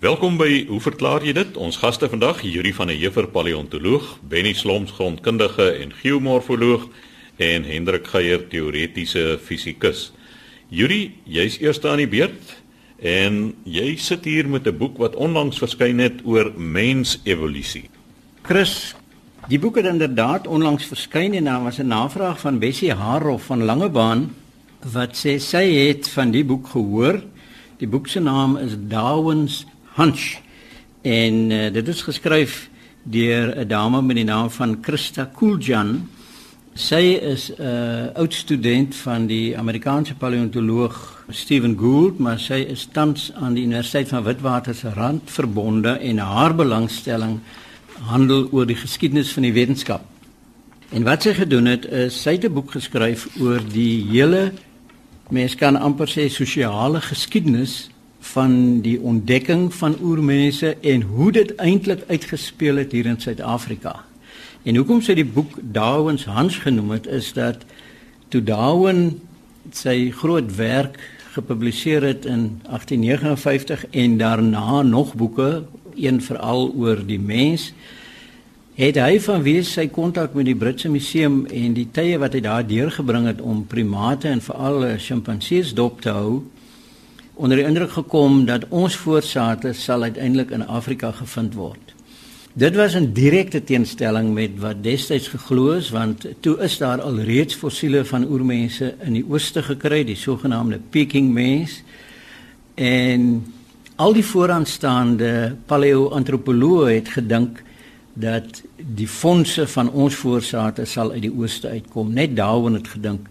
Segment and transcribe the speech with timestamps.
[0.00, 1.56] Welkom by Hoe verklaar jy dit?
[1.60, 6.86] Ons gaste vandag, Yuri van der Heever, paleontoloog, Benny Sloms, grondkundige en geomorfoloog
[7.36, 10.06] en Hendrik Geier, teoretiese fisikus.
[10.72, 12.54] Yuri, jy's eerste aan die beurt
[12.96, 17.90] en jy sit hier met 'n boek wat onlangs verskyn het oor mensevolusie.
[18.40, 18.94] Chris,
[19.48, 23.64] die boek het inderdaad onlangs verskyn en daar was 'n navraag van Bessie Haroff van
[23.64, 24.34] Langebaan
[24.80, 27.20] wat sê sy het van die boek gehoor.
[27.76, 29.66] Die boek se naam is Darwin's
[29.96, 30.38] Hunch
[31.02, 32.68] en uh, dit is geskryf
[33.02, 36.08] deur 'n dame met die naam van Christa Cooljan.
[36.74, 42.88] Sy is 'n uh, oud student van die Amerikaanse paleontoloog Stephen Gould, maar sy is
[42.92, 47.40] tans aan die Universiteit van Witwatersrand verbonde en haar belangstelling
[48.00, 50.02] handel oor die geskiedenis van die wetenskap.
[50.90, 54.52] En wat sy gedoen het is sy het 'n boek geskryf oor die hele
[55.30, 57.89] mens kan amper sê sosiale geskiedenis
[58.20, 64.04] van die ontdekking van oormense en hoe dit eintlik uitgespeel het hier in Suid-Afrika.
[64.62, 67.64] En hoekom sy die boek Darwin's Hans genoem het is dat
[68.28, 69.20] toe Darwin
[69.72, 71.00] sy groot werk
[71.32, 75.62] gepubliseer het in 1859 en daarna nog boeke,
[75.96, 77.72] een veral oor die mens,
[78.74, 82.66] het hy vanweë sy kontak met die Britse museum en die tye wat hy daar
[82.66, 86.40] deurgebring het om primate en veral sjimpansees dop te hou,
[87.40, 91.94] onder die indruk gekom dat ons voorsate sal uiteindelik in Afrika gevind word.
[92.52, 97.20] Dit was 'n direkte teenstelling met wat destyds geglo is want toe is daar al
[97.20, 101.82] reeds fossiele van oormense in die ooste gekry, die sogenaamde Peking mens.
[102.74, 103.46] En
[103.96, 107.62] al die vooraanstaande paleoantropoloë het gedink
[108.14, 112.12] dat die fondse van ons voorsate sal uit die ooste uitkom.
[112.12, 113.28] Net Darwin het gedink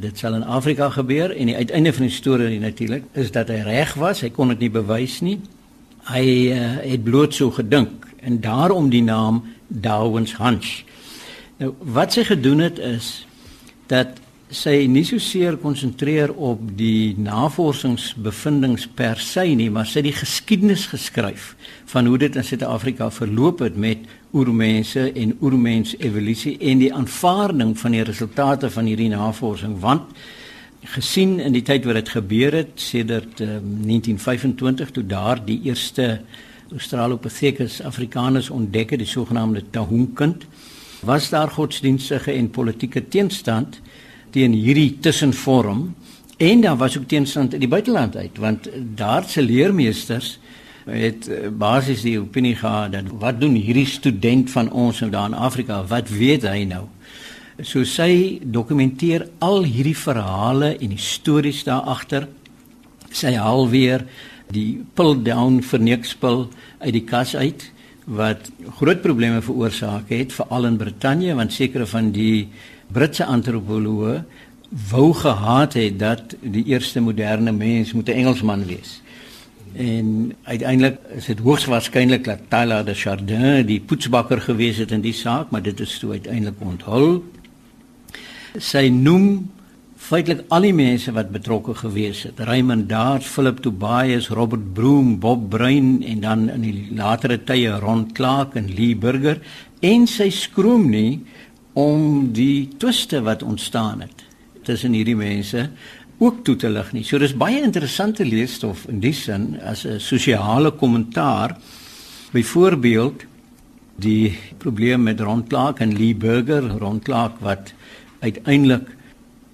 [0.00, 3.62] dit sal in Afrika gebeur en die uiteinde van die storie natuurlik is dat hy
[3.66, 4.22] reg was.
[4.24, 5.38] Hy kon dit nie bewys nie.
[6.08, 10.82] Hy uh, het bloot so gedink en daarom die naam Darwin's hunch.
[11.58, 13.26] Nou wat sy gedoen het is
[13.90, 20.08] dat sy nie so seer konsentreer op die navorsingsbevindinge per se nie, maar sy het
[20.08, 21.50] die geskiedenis geskryf
[21.92, 27.72] van hoe dit in Suid-Afrika verloop het met oormense en oormens evolusie en die aanvaarding
[27.78, 30.12] van die resultate van hierdie navorsing want
[30.94, 36.20] gesien in die tyd wat dit gebeur het sedert um, 1925 toe daar die eerste
[36.68, 40.44] Australopithecus africanus ontdek het die sogenaamde Tahunkind
[41.00, 43.80] was daar godsdienstige en politieke teenstand
[44.30, 45.94] teen hierdie tussenvorm
[46.36, 50.36] en daar was ook teenstand uit die buiteland uit want daar se leermeesters
[50.88, 55.28] het eh, basies die opinie gehad dat wat doen hierdie student van ons nou daar
[55.30, 55.82] in Afrika?
[55.86, 56.86] Wat weet hy nou?
[57.62, 62.28] So sy dokumenteer al hierdie verhale en die stories daar agter.
[63.10, 64.06] Sy haal weer
[64.54, 66.46] die pull down verneekspil
[66.78, 67.66] uit die kas uit
[68.08, 72.48] wat groot probleme veroorsaak het veral in Brittanje want sekere van die
[72.88, 74.22] Britse antropoloë
[74.90, 79.02] wou gehad het dat die eerste moderne mens moet 'n Engelsman wees.
[79.78, 85.04] En uiteindelik is dit hoogs waarskynlik dat Tyler de Chardin die poetsbakker gewees het in
[85.04, 87.20] die saak, maar dit is toe uiteindelik onthul.
[88.58, 89.46] Sy noem
[90.08, 92.40] feitelik al die mense wat betrokke gewees het.
[92.48, 98.08] Raymond Dart, Philip Tobias, Robert Broom, Bob Bruin en dan in die latere tye Ron
[98.18, 99.38] Clark en Lee Burger
[99.86, 101.20] en sy skroom nie
[101.78, 104.26] om die twiste wat ontstaan het
[104.66, 105.68] tussen hierdie mense
[106.18, 107.04] ook toe te lig nie.
[107.04, 111.56] So dis baie interessante leesstof in die sin as 'n sosiale kommentaar.
[112.32, 113.24] Byvoorbeeld
[113.96, 117.72] die probleem met Ron Clark en Lee Burger, Ron Clark wat
[118.20, 118.97] uiteindelik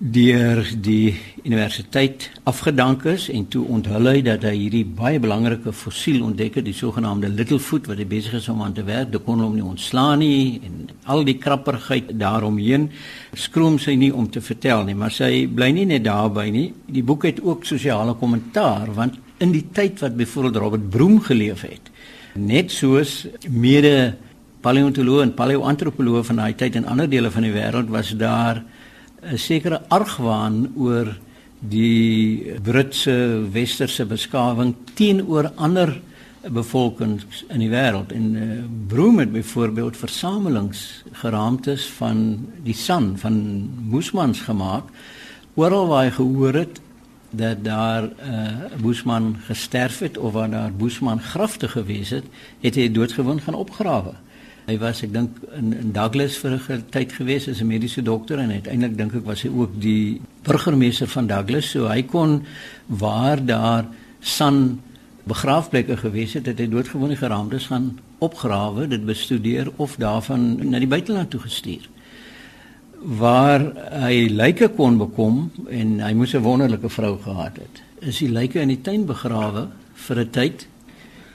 [0.05, 6.19] deur die universiteit afgedank is en toe onthul hy dat hy hierdie baie belangrike fossiel
[6.27, 9.41] ontdek het, die sogenaamde Littlefoot wat hy besig is om aan te werk, dit kon
[9.41, 12.91] hom nie ontslaan nie en al die krapperigheid daaromheen
[13.33, 16.67] skroom sy nie om te vertel nie, maar sy bly nie net daarby nie.
[16.85, 21.65] Die boek het ook sosiale kommentaar want in die tyd wat byvoorbeeld Robert Broom geleef
[21.65, 21.89] het,
[22.37, 24.19] net soos mede
[24.65, 28.61] paleontoloog en paleoantropoloog van daai tyd in ander dele van die wêreld was daar
[29.33, 31.17] 'n sekere argwaan oor
[31.59, 36.01] die Britse westerse beskawing teenoor ander
[36.51, 38.47] bevolkings in die wêreld en uh,
[38.89, 43.37] Broom het byvoorbeeld versamelings geraamtes van die san van
[43.89, 44.91] Moesmans gemaak
[45.55, 46.81] oral waar hy gehoor het
[47.31, 52.25] dat daar 'n uh, Boesman gesterf het of waar daar Boesman grafte gewees het,
[52.61, 54.15] het hy doodgewoon gaan opgrawe.
[54.65, 58.39] Hy was ek dink in in Douglas vir 'n tyd gewees as 'n mediese dokter
[58.39, 61.71] en uiteindelik dink ek was hy ook die burgemeester van Douglas.
[61.71, 62.47] So hy kon
[62.87, 63.85] waar daar
[64.21, 64.81] san
[65.25, 70.89] begraafplekke gewees het, het hy doodgewone geraamtes gaan opgrawe, dit bestudeer of daarvan na die
[70.89, 71.89] buiteland toe gestuur.
[73.01, 73.61] Waar
[74.01, 77.83] hy lyke kon bekom en hy moes 'n wonderlike vrou gehad het.
[78.01, 80.67] Is die lyke in die tuin begrawe vir 'n tyd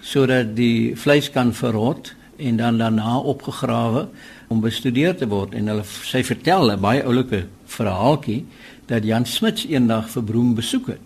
[0.02, 4.07] sodat die vleis kan verrot en dan daarna opgegrawe
[4.47, 8.45] om bestudeer te word en hulle sy vertel 'n baie oulike verhaaltjie
[8.86, 11.06] dat Jan Smuts eendag vir Broom besoek het.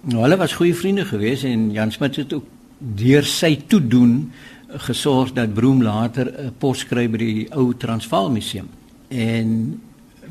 [0.00, 2.44] Nou hulle was goeie vriende geweest en Jan Smuts het ook
[2.78, 4.32] deur sy toedoen
[4.68, 8.68] gesorg dat Broom later 'n pos kry by die ou Transvaal museum.
[9.08, 9.80] En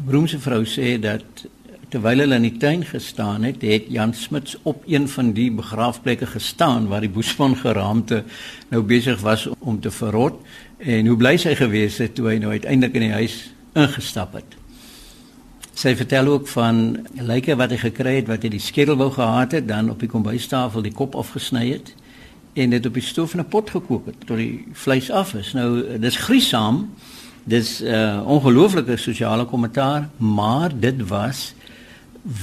[0.05, 1.47] Broom se vrou sê dat
[1.89, 6.27] terwyl hulle in die tuin gestaan het, het Jan Smuts op een van die begraafplekke
[6.27, 8.23] gestaan waar die Boesman geraamte
[8.69, 10.41] nou besig was om te verrot
[10.77, 13.37] en hoe bly sy gewees het toe hy nou uiteindelik in die huis
[13.77, 14.57] ingestap het.
[15.77, 19.55] Sy vertel ook van lyke wat hy gekry het wat hy die skedel wou gehad
[19.55, 21.93] het, dan op die kombuistafel die kop afgesny het
[22.57, 25.53] en dit op die stoof in 'n pot gekook het tot die vleis af is.
[25.53, 26.89] Nou dis griesaam.
[27.47, 31.53] Dis 'n uh, ongelooflike sosiale kommentaar, maar dit was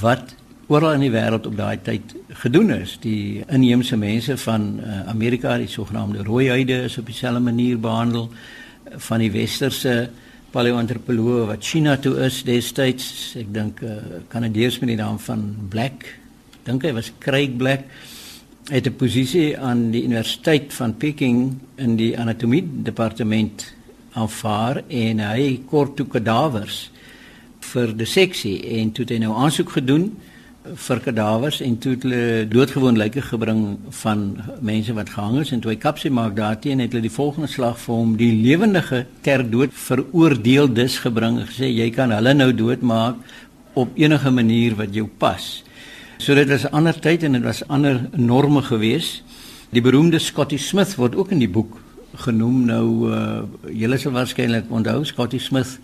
[0.00, 0.34] wat
[0.72, 2.96] oral in die wêreld op daai tyd gedoen is.
[3.02, 8.30] Die inheemse mense van uh, Amerika, die sogenaamde rooihuide, is op dieselfde manier behandel
[9.08, 10.08] van die westerse
[10.54, 13.34] paleoantropoloog wat China toe is destyds.
[13.40, 13.98] Ek dink uh,
[14.32, 16.08] Kanadeers met die naam van Black,
[16.64, 17.88] dink hy was Craig Black
[18.72, 23.74] het 'n posisie aan die Universiteit van Peking in die anatomie departement
[24.12, 26.90] aanvaar en hy kort toe kadavers
[27.74, 30.08] vir disseksie en toe het hy nou aansoek gedoen
[30.64, 33.64] vir kadavers en toe het hulle doodgewoon lyke gebring
[34.00, 34.22] van
[34.64, 37.76] mense wat gehang is en toe hy kapsie maak daarteen het hulle die volgende slag
[37.82, 43.20] vir hom die lewendige ter dood veroordeeldes gebring en gesê jy kan hulle nou doodmaak
[43.74, 45.64] op enige manier wat jou pas.
[46.18, 49.22] So dit was 'n ander tyd en dit was ander norme gewees.
[49.70, 51.76] Die beroemde Scotty Smith word ook in die boek
[52.14, 55.78] genoem nou uh, julle sal waarskynlik onthou Scotty Smith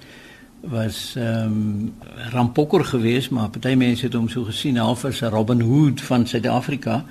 [0.60, 1.94] was ehm um,
[2.30, 6.26] rampokker geweest, maar party mense het hom so gesien half as 'n Robin Hood van
[6.26, 7.04] Suid-Afrika.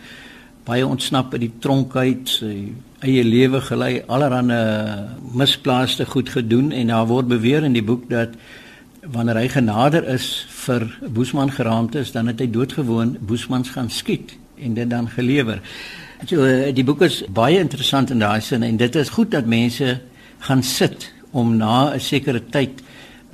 [0.64, 6.88] Baie ontsnap uit die tronk uit, sy eie lewe gelei, allerhande misplaaste goed gedoen en
[6.88, 8.30] daar word beweer in die boek dat
[9.02, 14.74] wanneer hy genader is vir Boesman geraamtes, dan het hy doodgewoon Boesmans gaan skiet en
[14.74, 15.62] dit dan gelewer.
[16.28, 16.44] So
[16.76, 20.00] die boek is baie interessant in daai sin en dit is goed dat mense
[20.40, 22.84] gaan sit om na 'n sekere tyd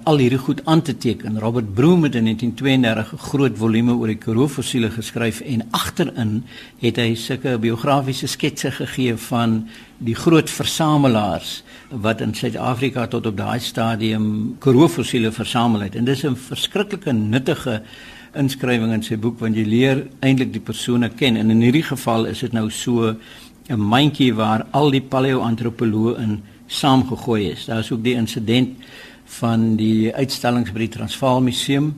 [0.05, 1.39] al hierdie goed aan te teken.
[1.39, 6.43] Robert Broom het in 1932 'n groot volume oor die Karoo fossiele geskryf en agterin
[6.79, 9.67] het hy sulke biografiese sketse gegee van
[9.97, 15.95] die groot versamelaars wat in Suid-Afrika tot op daai stadium Karoo fossiele versamel het.
[15.95, 17.81] En dis 'n verskriklike nuttige
[18.35, 22.25] inskrywing in sy boek want jy leer eintlik die persone ken en in hierdie geval
[22.25, 23.15] is dit nou so
[23.69, 27.65] 'n mandjie waar al die paleoantropoloë in saamgegooi is.
[27.65, 28.69] Daar is ook die insident
[29.25, 31.93] van die uitstallings by die Transvaal Museum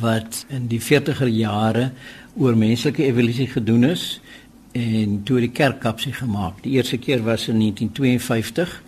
[0.00, 1.90] wat in die 40er jare
[2.40, 4.20] oor menslike evolusie gedoen is
[4.74, 6.62] en toe die kerkkapsie gemaak.
[6.64, 8.80] Die eerste keer was in 1952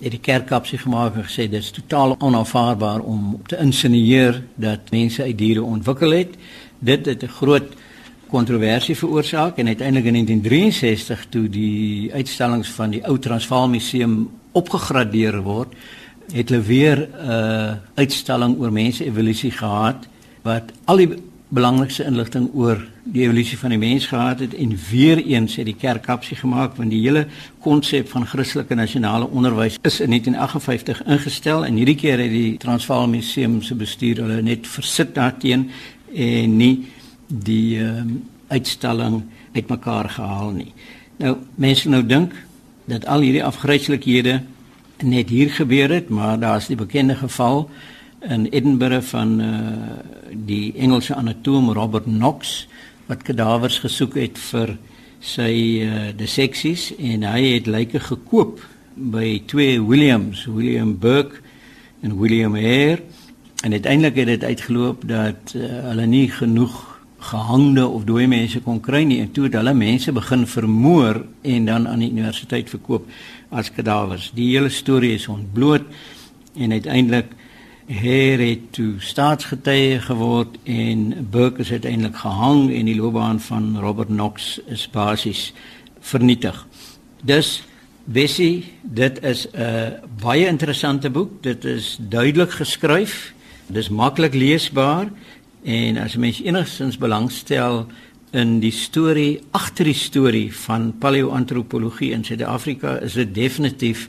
[0.00, 5.22] het die kerkkapsie gemaak en gesê dit is totaal onaanvaarbaar om te insinieer dat mense
[5.22, 6.34] uit diere ontwikkel het.
[6.78, 7.76] Dit het 'n groot
[8.30, 15.42] kontroversie veroorsaak en uiteindelik in 1963 toe die uitstallings van die ou Transvaal Museum opgegradeer
[15.42, 15.74] word
[16.32, 20.06] het hulle weer 'n uh, uitstalling oor mense evolusie gehad
[20.42, 21.08] wat al die
[21.48, 25.76] belangrikste inligting oor die evolusie van die mens gehad het en weer eens het die
[25.78, 27.26] kerk kapsie gemaak want die hele
[27.58, 33.08] konsep van Christelike nasionale onderwys is in 1958 ingestel en hierdie keer het die Transvaal
[33.08, 35.70] Museum se bestuur hulle net versit daarteen
[36.14, 36.86] en nie
[37.26, 39.22] die um, uitstalling
[39.54, 40.72] uitmekaar gehaal nie.
[41.18, 42.34] Nou mense nou dink
[42.90, 44.40] dat al hierdie afgryslikhede
[45.02, 47.70] net hier gebeur het, maar daar's die bekende geval
[48.20, 49.48] in Edinburgh van uh
[50.30, 52.68] die Engelse anatoom Robert Knox
[53.06, 54.76] wat kadavers gesoek het vir
[55.20, 55.52] sy
[55.84, 58.60] uh disseksies en hy het lyke gekoop
[58.94, 61.40] by twee Williams, William Burke
[62.00, 63.00] en William Eyre
[63.64, 66.78] en uiteindelik het dit uitgeloop dat uh, hulle nie genoeg
[67.20, 71.66] gehangde of dooie mense kon kry nie en toe het hulle mense begin vermoor en
[71.68, 73.10] dan aan die universiteit verkoop
[73.50, 74.30] as kadavers.
[74.34, 75.86] Die hele storie is ontbloot
[76.54, 77.26] en uiteindelik
[77.90, 84.08] Heer het toe staatsgetuie geword en Burke is uiteindelik gehang en die loopbaan van Robert
[84.08, 85.52] Knox is basies
[85.98, 86.66] vernietig.
[87.26, 87.64] Dus
[88.04, 91.42] Bessie, dit is 'n baie interessante boek.
[91.42, 93.34] Dit is duidelik geskryf.
[93.66, 95.08] Dit is maklik leesbaar
[95.64, 97.86] en as mens enigstens belangstel
[98.30, 104.08] in die storie agter die storie van paleoantropologie in Suid-Afrika is dit definitief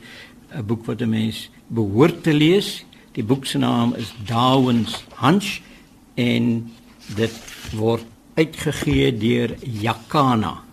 [0.54, 2.84] 'n boek wat 'n mens behoort te lees.
[3.12, 5.60] Die boek se naam is Darwin's Hunch
[6.14, 6.70] en
[7.16, 7.40] dit
[7.72, 10.64] word uitgegee deur Jakana.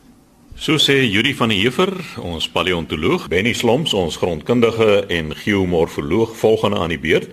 [0.55, 6.77] So sê Juri van der Heever, ons paleontoloog, Benny Sloms, ons grondkundige en geomorfoloog volgende
[6.77, 7.29] aan die beurt.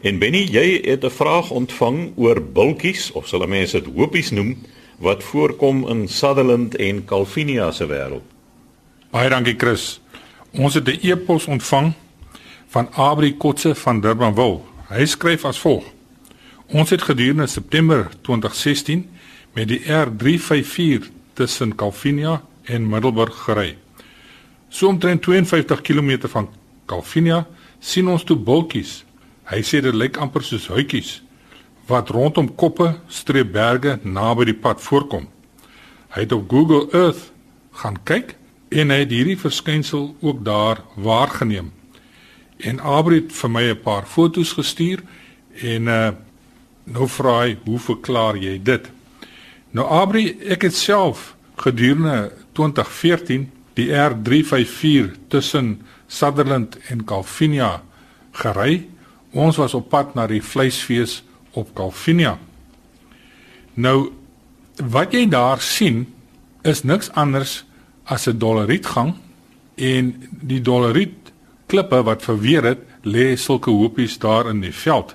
[0.00, 4.56] En Benny, jy het 'n vraag ontvang oor bultjies of sal mense dit hopies noem
[5.00, 8.24] wat voorkom in Sutherland en Calvinia se wêreld.
[9.10, 10.00] Baie dankie Chris.
[10.52, 11.92] Ons het 'n e-pos ontvang
[12.66, 14.60] van Abri Kotse van Durbanville.
[14.88, 15.84] Hy skryf as volg:
[16.66, 19.10] Ons het gedurende September 2016
[19.52, 23.76] met die R354 tussen Calvinia en Middelburg gery.
[24.68, 26.48] So omtrent 52 km van
[26.86, 27.46] Calvinia
[27.78, 29.04] sien ons toe bultjies.
[29.44, 31.22] Hy sê dit lyk amper soos houtjies
[31.90, 35.26] wat rondom koppe streep berge naby die pad voorkom.
[36.14, 37.30] Hy het op Google Earth
[37.82, 38.36] gaan kyk
[38.70, 41.72] en hy het hierdie verskynsel ook daar waargeneem.
[42.62, 45.02] En Abri het vir my 'n paar foto's gestuur
[45.62, 46.10] en uh
[46.84, 48.90] nou vra hy, "Hoe verklaar jy dit?"
[49.70, 57.82] Nou Abri, ek het self gedurende 2014 die R354 tussen Sutherland en Calvinia
[58.32, 58.88] gery.
[59.30, 62.38] Ons was op pad na die vleisfees op Calvinia.
[63.74, 64.12] Nou
[64.80, 66.06] wat jy daar sien
[66.62, 67.64] is niks anders
[68.04, 69.14] as 'n dolerietgang
[69.74, 71.32] en die doleriet
[71.66, 75.14] klippe wat verweer het lê sulke hoopies daar in die veld.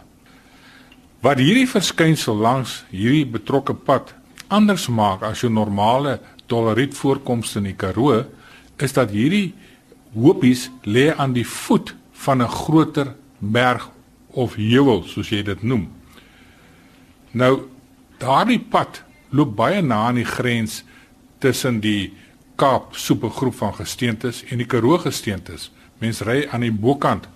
[1.19, 4.13] Wat hierdie verskynsel langs hierdie betrokke pad
[4.47, 8.23] anders maak as jou normale dolerietvoorkomste in die Karoo
[8.77, 9.53] is dat hierdie
[10.13, 13.89] hoopies lê aan die voet van 'n groter berg
[14.27, 15.87] of heuwel soos jy dit noem.
[17.35, 17.67] Nou
[18.21, 19.01] daardie pad
[19.35, 20.83] loop baie na aan die grens
[21.43, 22.13] tussen die
[22.55, 25.67] Kaap supergroep van gesteentes en die Karoo gesteentes.
[25.99, 27.27] Mens ry aan die bokant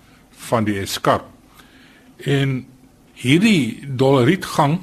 [0.48, 1.26] van die eskarp.
[2.24, 2.62] En
[3.20, 4.78] hierdie dolerietgang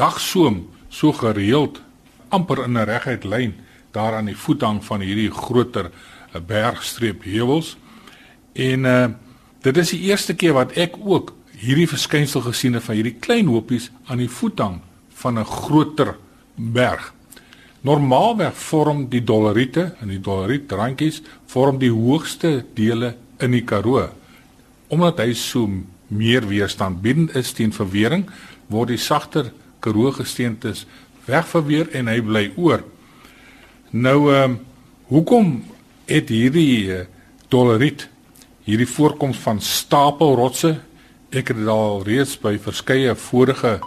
[0.00, 1.82] dagsoom so gereeld
[2.32, 3.54] amper in 'n reguit lyn
[3.92, 5.90] daar aan die voethang van hierdie groter
[6.32, 7.76] eh, bergstreep heuwels.
[8.52, 9.08] En uh
[9.60, 13.48] dit is die eerste keer wat ek ook hierdie verskynsel gesien het van hierdie klein
[13.48, 14.80] hoopies aan die voethang
[15.20, 16.16] van 'n groter
[16.54, 17.12] berg.
[17.80, 24.08] Normaalweg vorm die doleriete en die dolerietrankies vorm die hoogste dele in die Karoo.
[24.88, 25.68] Omdat hy so
[26.08, 28.26] meer weerstand bied is teen verwering,
[28.66, 30.86] word die sagter Karoo gesteentes
[31.26, 32.84] wegverweer en hy bly oor.
[33.90, 34.58] Nou ehm um,
[35.06, 35.64] hoekom
[36.06, 37.04] het hierdie uh,
[37.48, 38.08] doleriet
[38.66, 40.80] hierdie voorkoms van stapelrotse
[41.34, 43.80] Ek het al reeds by verskeie vorige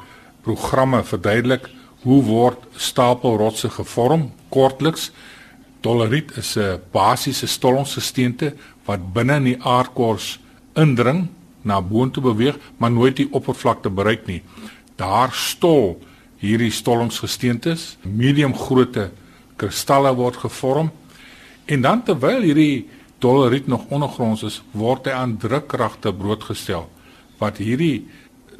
[0.43, 1.69] programme verduidelik
[2.03, 4.25] hoe word stapelrotse gevorm.
[4.51, 5.12] Kortliks,
[5.79, 8.55] doleriet is 'n basiese stollingsgesteente
[8.86, 10.39] wat binne in die aardkors
[10.75, 11.29] indring,
[11.62, 14.43] na boontoe beweeg, maar nooit die oppervlakte bereik nie.
[14.96, 16.01] Daar stol
[16.38, 19.12] hierdie stollingsgesteentes, medium grootte
[19.55, 20.91] kristalle word gevorm
[21.65, 26.89] en dan terwyl hierdie doleriet nog ondergronds is, word hy aan drukkragte blootgestel
[27.39, 28.08] wat hierdie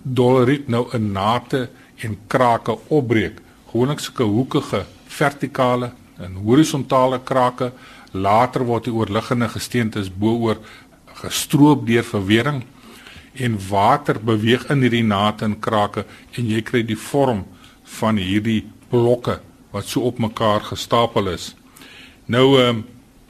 [0.04, 1.68] doleriet nou in nate
[2.04, 3.40] en krake opbreek.
[3.72, 7.72] Gewoonlik sulke hoekige vertikale en horisontale krake.
[8.12, 10.62] Later word die oorliggende gesteentes bo-oor
[11.20, 12.64] gestroop deur verwering
[13.40, 16.06] en water beweeg in hierdie nate en krake
[16.38, 17.44] en jy kry die vorm
[18.00, 19.40] van hierdie blokke
[19.74, 21.54] wat so op mekaar gestapel is.
[22.26, 22.86] Nou ehm um,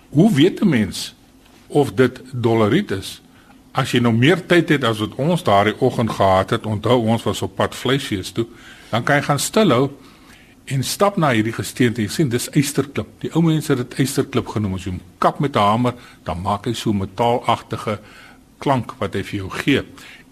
[0.09, 1.13] hoe weet 'n mens
[1.67, 3.21] of dit doleriet is?
[3.77, 7.25] As jy nou meer tyd het as wat ons daardie oggend gehad het, onthou ons
[7.27, 8.47] was op pad vleisfees toe,
[8.89, 9.83] dan kan jy gaan stilhou
[10.69, 12.01] en stap na hierdie gesteente.
[12.01, 13.09] Jy sien, dis eysterklip.
[13.23, 14.75] Die ou mense het dit eysterklip genoem.
[14.77, 15.93] As jy hom kap met 'n hamer,
[16.25, 17.99] dan maak hy so metaalagtige
[18.59, 19.83] klank wat hy vir jou gee.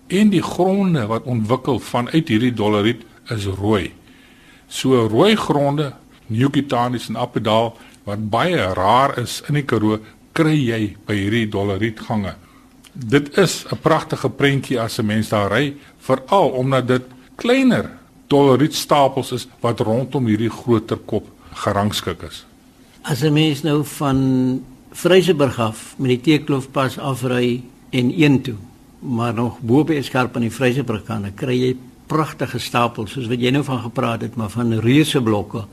[0.08, 3.94] En die gronde wat ontwikkel vanuit hierdie doleriet is rooi.
[4.68, 5.94] So rooi gronde,
[6.28, 10.00] Newgitanis en Appedaal wat baie rar is in die Karoo,
[10.34, 12.36] kry jy by hierdie dolerietgange
[13.06, 17.04] dit is 'n pragtige prentjie as 'n mens daar ry, veral omdat dit
[17.36, 17.90] kleiner
[18.28, 22.46] dolerietstapels is wat rondom hierdie groter kop gerangskik is.
[23.02, 28.56] As 'n mens nou van Vryseburg af met die Teeklofpas afry en een toe,
[29.00, 31.76] maar nog bo by skarp aan die Vryseburg kan, dan kry jy
[32.08, 35.66] pragtige stapels soos wat jy nou van gepraat het, maar van reuse blokke.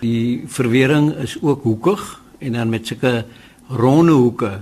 [0.00, 3.24] Die verwering is ook hoekig en dan met sulke
[3.68, 4.60] ronde hoeke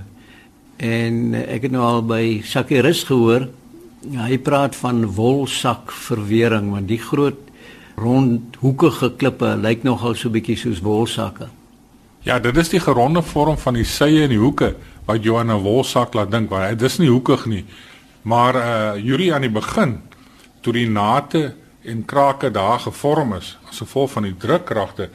[0.85, 3.49] En ek het nou al by Sakirus gehoor.
[4.05, 7.41] Hy praat van wolsak verwering want die groot
[7.97, 11.49] rondhoekige klippe lyk nogal so bietjie soos wolsakke.
[12.27, 14.75] Ja, dit is die geronde vorm van die sye en die hoeke
[15.07, 17.65] wat jou aan 'n wolsak laat dink, want dit is nie hoekig nie.
[18.23, 20.01] Maar uh Julie aan die begin
[20.61, 25.09] toe die nate en krake daar gevorm is as gevolg van die drukkragte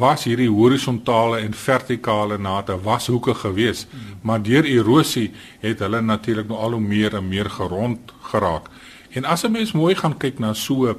[0.00, 4.18] was hierdie horisontale en vertikale nate was hoekig geweest mm.
[4.26, 5.30] maar deur erosie
[5.62, 8.70] het hulle natuurlik nou al hoe meer en meer gerond geraak
[9.14, 10.98] en as 'n mens mooi gaan kyk na so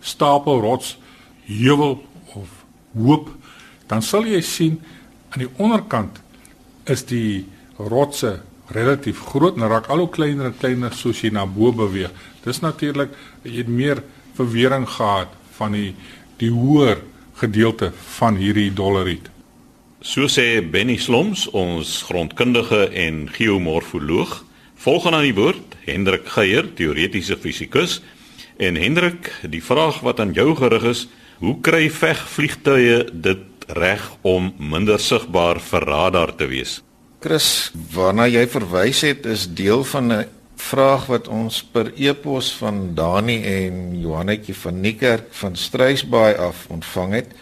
[0.00, 0.98] stapel rots
[1.46, 2.04] heuwel
[2.34, 2.64] of
[2.94, 3.30] hoop
[3.86, 4.80] dan sal jy sien
[5.30, 6.20] aan die onderkant
[6.84, 7.46] is die
[7.78, 12.10] rotse relatief groot en raak al hoe kleiner en kleiner soos jy na bo beweeg
[12.44, 13.10] dis natuurlik
[13.42, 14.02] jy het meer
[14.34, 15.94] verwering gehad van die
[16.40, 16.98] die hoër
[17.38, 19.30] gedeelte van hierdie dollariet.
[20.04, 24.42] So sê Benny Sloms, ons grondkundige en geomorfoloog.
[24.84, 28.02] Volgens aan die woord Hendrik Geier, teoretiese fisikus.
[28.56, 31.06] En Hendrik, die vraag wat aan jou gerig is,
[31.40, 36.82] hoe kry vegvliegtuie dit reg om minder sigbaar vir radar te wees?
[37.24, 40.26] Chris, waarna jy verwys het is deel van 'n
[40.56, 47.12] vraag wat ons per e-pos van Dani en Johannetjie van Niekerk van Strysbaai af ontvang
[47.12, 47.34] het.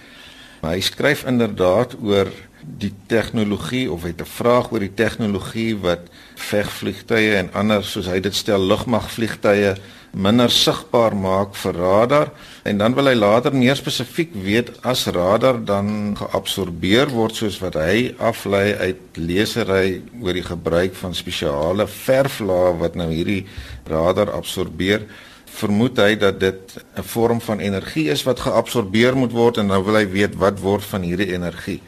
[0.62, 2.30] Hy skryf inderdaad oor
[2.62, 8.20] die tegnologie of het 'n vraag oor die tegnologie wat vegvliegtuie en ander soos hy
[8.20, 9.74] dit stel lugmagvliegtuie
[10.12, 12.30] minder sigbaar maak vir radar
[12.68, 17.78] en dan wil hy later meer spesifiek weet as radar dan geabsorbeer word soos wat
[17.80, 23.46] hy aflei uit lesery oor die gebruik van spesiale verflae wat nou hierdie
[23.88, 25.08] radar absorbeer
[25.52, 29.82] vermoed hy dat dit 'n vorm van energie is wat geabsorbeer moet word en nou
[29.84, 31.80] wil hy weet wat word van hierdie energie.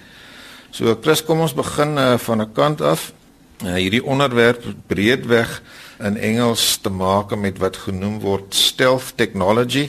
[0.70, 3.12] So Chris, kom ons begin uh, van 'n kant af.
[3.64, 5.62] Uh, hierdie onderwerp breedweg
[6.04, 9.86] in Engels te maak met wat genoem word stealth technology.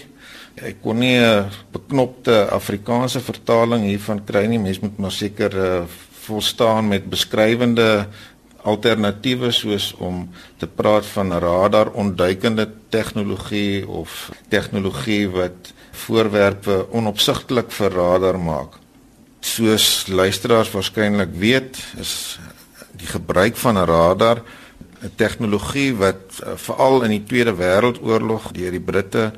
[0.55, 4.59] Ek kon nie 'n beknopte Afrikaanse vertaling hiervan kry nie.
[4.59, 5.83] Mens moet maar seker uh,
[6.23, 8.07] volstaan met beskrywende
[8.63, 17.91] alternatiewe soos om te praat van radar ontduikende tegnologie of tegnologie wat voorwerpe onopsigtelik vir
[17.91, 18.79] radar maak.
[19.39, 22.39] Soos luisteraars waarskynlik weet, is
[23.05, 24.41] die gebruik van 'n radar
[25.03, 29.33] 'n tegnologie wat uh, veral in die Tweede Wêreldoorlog deur die Britte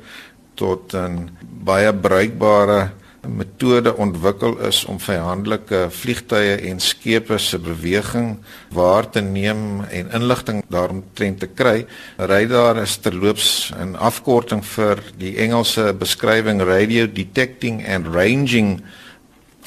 [0.54, 1.28] tot 'n
[1.64, 2.90] baie bruikbare
[3.28, 8.38] metode ontwikkel is om vyandelike vliegtye en skepe se beweging
[8.72, 11.86] waar te neem en inligting daaromtrent te kry.
[12.16, 18.80] Radar is terloops 'n afkorting vir die Engelse beskrywing radio detecting and ranging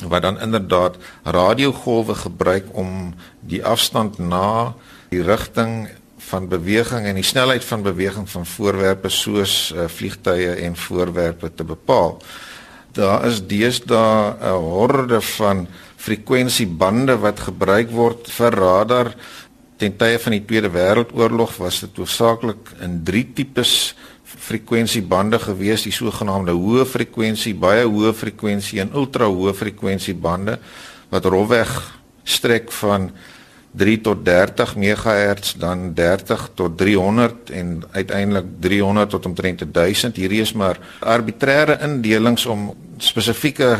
[0.07, 4.73] wat dan inderdaad radiogolwe gebruik om die afstand na
[5.09, 5.89] die rigting
[6.31, 11.63] van beweging en die snelheid van beweging van voorwerpe soos uh, vliegtye en voorwerpe te
[11.63, 12.21] bepaal.
[12.95, 19.13] Daar is deesdae 'n horde van frekwensiebande wat gebruik word vir radar.
[19.77, 23.95] Ten tye van die Tweede Wêreldoorlog was dit hoofsaaklik in drie tipes
[24.51, 30.57] frekwensiebande gewees, die sogenaamde hoë frekwensie, baie hoë frekwensie en ultra hoë frekwensiebande
[31.11, 31.71] wat rofweg
[32.27, 33.09] strek van
[33.71, 40.41] 3 tot 30 MHz dan 30 tot 300 en uiteindelik 300 tot omtrent 1000 hierdie
[40.43, 43.77] is maar arbitreëre indelings om spesifieke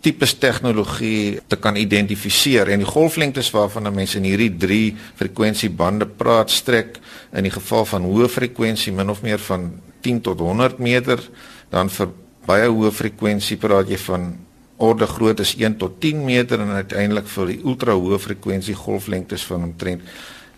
[0.00, 2.70] tipes tegnologie te kan identifiseer.
[2.70, 6.96] En die golflengtes waarvan mense in hierdie 3 frekwensiebande praat strek
[7.34, 11.22] in die geval van hoë frekwensie min of meer van 10 tot 100 meter
[11.70, 12.12] dan vir
[12.46, 14.36] baie hoë frekwensie praat jy van
[14.78, 19.44] orde groot is 1 tot 10 meter en uiteindelik vir die ultra hoë frekwensie golflengtes
[19.50, 20.02] van omtrent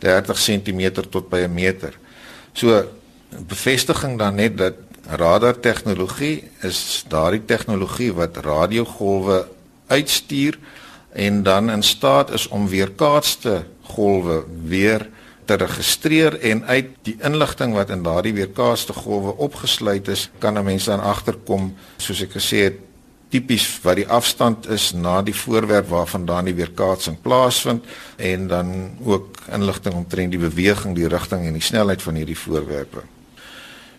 [0.01, 1.97] 30 cm tot by 'n meter.
[2.53, 2.85] So
[3.31, 4.75] bevestiging dan net dat
[5.07, 9.49] radar tegnologie is daardie tegnologie wat radiogolwe
[9.87, 10.59] uitstuur
[11.13, 15.09] en dan in staat is om weerkaatste golwe weer
[15.51, 20.65] te registreer en uit die inligting wat in daardie weerkaatste golwe opgesluit is, kan 'n
[20.65, 22.79] mens dan agterkom soos ek gesê het
[23.31, 27.85] tipies wat die afstand is na die voorwerp waarvandaan die weerkaatsing plaasvind
[28.17, 33.03] en dan ook inligting omtrent die beweging, die rigting en die snelheid van hierdie voorwerpe.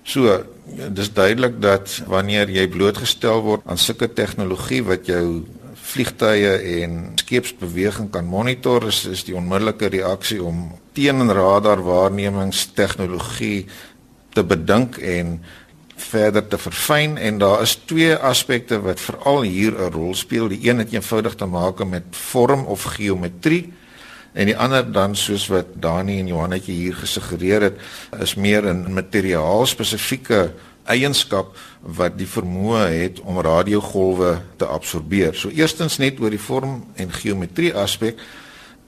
[0.04, 0.44] So,
[0.90, 5.44] dis duidelik dat wanneer jy blootgestel word aan sulke tegnologie wat jou
[5.92, 6.52] vliegtye
[6.82, 13.66] en skeepsbeweging kan monitor, is, is die onmiddellike reaksie om teen radar waarnemingstegnologie
[14.36, 15.40] te bedink en
[16.02, 20.48] verder te verfyn en daar is twee aspekte wat veral hier 'n rol speel.
[20.48, 23.74] Die een het eenvoudig te maak met vorm of geometrie
[24.34, 27.80] en die ander dan soos wat Dani en Johannetjie hier gesuggereer het,
[28.20, 30.54] is meer 'n materiaal spesifieke
[30.90, 35.36] eienskap wat die vermoë het om radiogolwe te absorbeer.
[35.36, 38.22] So eerstens net oor die vorm en geometrie aspek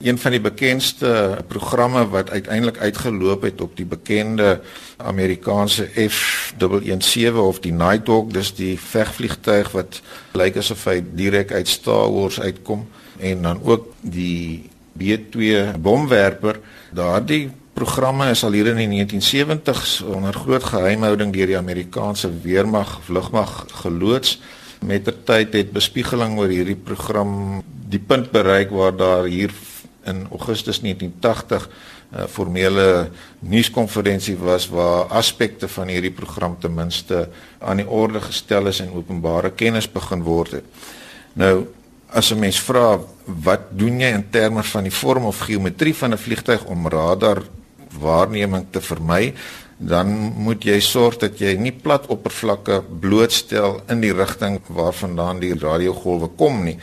[0.04, 4.60] een van die bekendste programme wat uiteindelik uitgeloop het op die bekende
[4.96, 10.02] Amerikaanse F117 of die Nighthawk, dis die vegvliegtuig wat
[10.32, 12.86] lyk asof hy direk uit Star Wars uitkom
[13.18, 16.60] en dan ook die B2 bomwerper.
[16.92, 23.00] Daardie programme is al hier in die 1970s onder groot geheimhouding deur die Amerikaanse weermag
[23.08, 24.38] vlugmag geloods.
[24.84, 29.50] Mettertyd het bespiegeling oor hierdie program die punt bereik waar daar hier
[30.06, 31.68] in Augustus 1980
[32.14, 38.20] 'n uh, formele nuuskonferensie was waar aspekte van hierdie program ten minste aan die orde
[38.20, 40.64] gestel is en openbare kennis begin word het.
[41.32, 41.66] Nou
[42.06, 46.12] as 'n mens vra wat doen jy in terme van die vorm of geometrie van
[46.12, 47.42] 'n vliegtuig om radar
[48.00, 49.34] waarneming te vermy,
[49.78, 55.54] dan moet jy sorg dat jy nie plat oppervlakke blootstel in die rigting waarvandaan die
[55.58, 56.78] radiogolwe kom nie.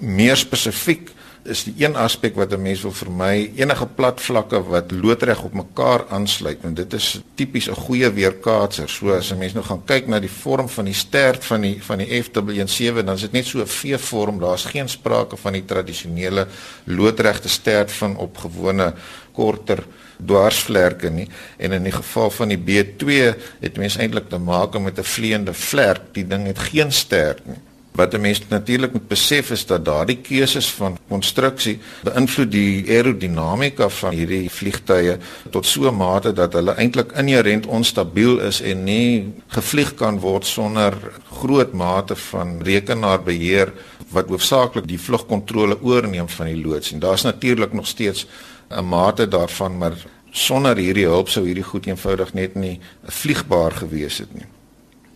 [0.00, 1.12] Meer spesifiek
[1.42, 5.52] is die een aspek wat 'n mens wil vermy enige plat vlakke wat loodreg op
[5.52, 6.58] mekaar aansluit.
[6.62, 8.88] En dit is tipies 'n goeie weerkaatser.
[8.88, 11.82] So as 'n mens nou gaan kyk na die vorm van die stert van die
[11.82, 14.38] van die FW7 dan is dit net so 'n V-vorm.
[14.38, 16.46] Daar's geen sprake van die tradisionele
[16.84, 18.94] loodregte stert van op gewone
[19.32, 19.84] korter
[20.26, 21.28] dwarsvlerke nie.
[21.56, 25.54] En in die geval van die B2 het mense eintlik te maak met 'n vleiende
[25.54, 26.12] vlerk.
[26.12, 27.60] Die ding het geen stert nie.
[27.92, 33.88] Wat 'n mens natuurlik moet besef is dat daardie keuses van konstruksie beïnvloed die aerodinamika
[33.88, 35.18] van hierdie vliegtye
[35.50, 40.46] tot so 'n mate dat hulle eintlik inherënt onstabiel is en nie gevlieg kan word
[40.46, 40.96] sonder
[41.40, 43.72] groot mate van rekenaarbeheer
[44.12, 46.92] wat hoofsaaklik die vlugkontrole oorneem van die loods.
[46.92, 48.26] En daar's natuurlik nog steeds
[48.72, 49.96] 'n mate daarvan, maar
[50.30, 54.46] sonder hierdie hulp sou hierdie goed eenvoudig net nie vliegbaar gewees het nie.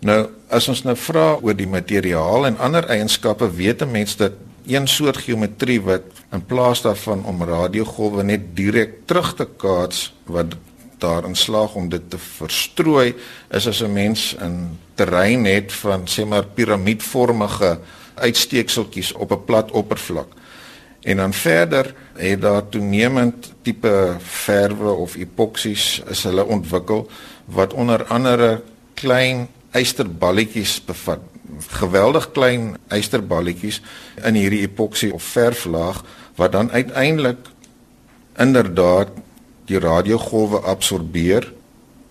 [0.00, 4.32] Nou, as ons nou vra oor die materiaal en ander eienskappe, weet 'n mens dat
[4.66, 10.56] een soort geometrie wat in plaas daarvan om radiogolwe net direk terug te kaats wat
[10.98, 13.14] daarin slaag om dit te verstrooi,
[13.50, 17.78] is as 'n mens 'n terrein het van sê maar piramiedvormige
[18.14, 20.28] uitsteekseltjies op 'n plat oppervlak.
[21.06, 27.06] En dan verder het daar toenemend tipe verwe of epoksies is hulle ontwikkel
[27.44, 28.62] wat onder andere
[28.94, 31.22] klein eysterballetjies bevat.
[31.78, 33.78] Geweldig klein eysterballetjies
[34.24, 36.02] in hierdie epoksie of verflaag
[36.34, 37.38] wat dan uiteindelik
[38.36, 39.14] inderdaad
[39.70, 41.52] die radiogolwe absorbeer.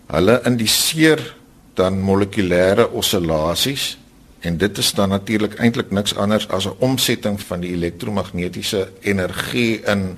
[0.08, 1.36] Hulle indiseer
[1.74, 3.98] dan molekulêre oscillasies
[4.46, 9.82] en dit is dan natuurlik eintlik niks anders as 'n omsetting van die elektromagnetiese energie
[9.84, 10.18] in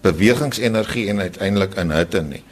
[0.00, 2.42] bewegingsenergie en uiteindelik in hitte nie.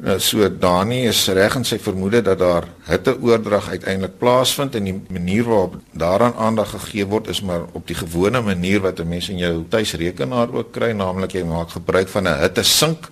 [0.00, 4.94] Nou so Dani is reg in sy vermoede dat daar hitteoordrag uiteindelik plaasvind en die
[5.12, 9.28] manier waarop daaraan aandag gegee word is maar op die gewone manier wat 'n mens
[9.28, 13.08] in jou tuisrekenaar ook kry, naamlik jy maak gebruik van 'n hittesink.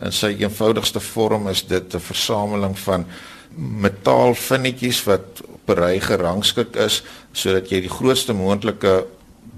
[0.00, 3.06] In sy eenvoudigste vorm is dit 'n versameling van
[3.56, 9.04] metaalvinnetjies wat ry gerangskik is sodat jy die grootste moontlike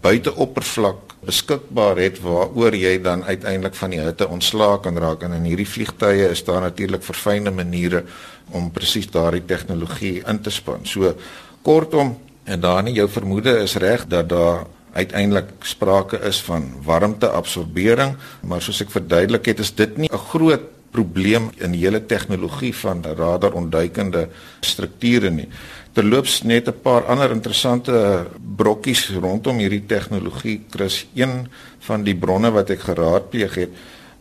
[0.02, 5.48] buiteoppervlak beskikbaar het waaroor jy dan uiteindelik van die hitte ontslae kan raak en in
[5.48, 8.04] hierdie vliegtye is daar natuurlik verfynde maniere
[8.54, 10.86] om presies daardie tegnologie in te span.
[10.86, 11.14] So
[11.66, 12.14] kortom
[12.44, 14.66] en dan jou vermoede is reg dat daar
[14.96, 18.14] uiteindelik sprake is van warmteabsorbering,
[18.48, 22.72] maar soos ek verduidelik het, is dit nie 'n groot probleem in die hele tegnologie
[22.74, 24.28] van radarontduikende
[24.60, 25.48] strukture nie
[25.96, 30.60] terloops net 'n paar ander interessante brokkies rondom hierdie tegnologie.
[30.70, 33.70] Chris, een van die bronne wat ek geraadpleeg het,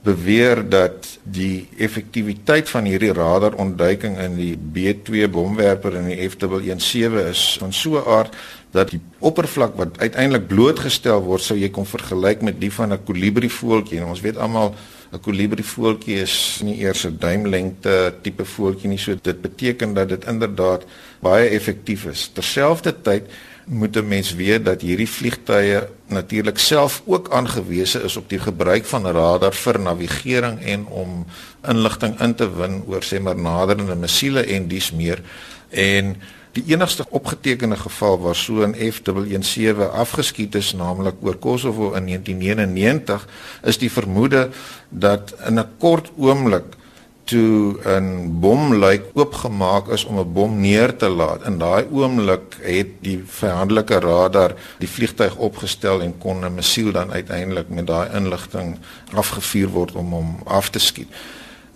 [0.04, 7.58] beweer dat die effektiwiteit van hierdie radarontduiking in die B2 bomwerper en die F117 is
[7.60, 8.36] van so 'n aard
[8.72, 13.04] dat die oppervlak wat uiteindelik blootgestel word, sou jy kon vergelyk met die van 'n
[13.04, 14.00] kolibrievoeltjie.
[14.00, 14.76] Nou ons weet almal
[15.14, 20.26] 'n kolibrievoeltjie is nie eers 'n duimlengte tipe voeltjie nie, so dit beteken dat dit
[20.26, 20.86] inderdaad
[21.20, 22.30] baie effektief is.
[22.34, 23.30] Terselfdertyd
[23.66, 28.86] moet 'n mens weet dat hierdie vliegtye natuurlik self ook aangewese is op die gebruik
[28.86, 31.26] van radar vir navigering en om
[31.68, 35.22] inligting in te win oor sê maar naderende missiele en dies meer.
[35.70, 36.16] En
[36.56, 43.28] die enigste opgetekende geval waar so 'n F117 afgeskiet is, naamlik oor Kosovo in 1999,
[43.64, 44.50] is die vermoede
[44.90, 46.66] dat in 'n kort oomblik
[47.24, 51.44] toe 'n bomluik oopgemaak is om 'n bom neer te laat.
[51.44, 57.12] In daai oomblik het die vyandelike radar die vliegtyg opgestel en kon 'n missiel dan
[57.12, 58.78] uiteindelik met daai inligting
[59.14, 61.08] afgevuur word om hom af te skiet.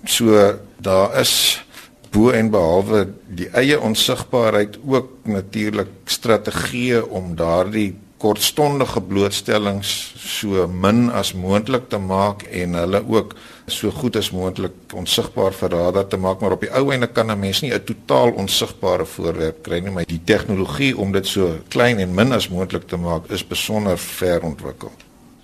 [0.04, 1.66] So daar is
[2.12, 11.08] bo en behalwe die eie onsigbaarheid ook natuurlik strategieë om daardie kortstondige blootstellings so min
[11.16, 13.36] as moontlik te maak en hulle ook
[13.72, 17.32] so goed as moontlik onsigbaar vir radar te maak maar op die ou einde kan
[17.32, 21.60] 'n mens nie 'n totaal onsigbare voorwerp kry nie maar die tegnologie om dit so
[21.70, 24.92] klein en min as moontlik te maak is besonder ver ontwikkel.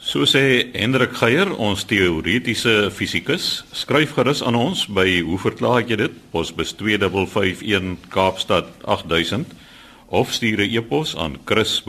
[0.05, 5.97] So sê Hendrik Geier, ons teoretiese fisikus, skryf gerus aan ons by hoe verklaar jy
[5.97, 6.13] dit?
[6.29, 9.49] Posbus 2551 Kaapstad 8000
[10.13, 11.87] of stuur 'n e-pos aan chris@rsg.co.za.